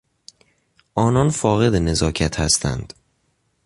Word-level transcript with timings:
آنان 0.95 1.29
فاقد 1.29 1.75
نزاکت 1.75 2.39
هستند. 2.39 2.93